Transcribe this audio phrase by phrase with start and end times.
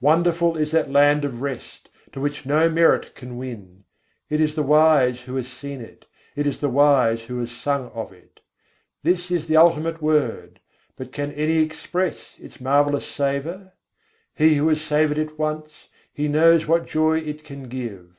[0.00, 3.84] Wonderful is that land of rest, to which no merit can win;
[4.30, 7.90] It is the wise who has seen it, it is the wise who has sung
[7.90, 8.40] of it.
[9.02, 10.58] This is the Ultimate Word:
[10.96, 13.74] but can any express its marvellous savour?
[14.34, 18.16] He who has savoured it once, he knows what joy it can give.